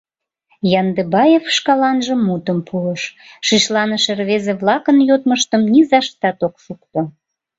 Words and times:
Яндыбаев 0.79 1.43
шкаланже 1.55 2.13
мутым 2.25 2.59
пуыш: 2.67 3.01
шишланыше 3.47 4.11
рвезе-влакын 4.19 4.97
йодмыштым 5.09 5.61
низаштат 5.73 6.39
ок 6.47 6.55
шукто. 6.65 6.99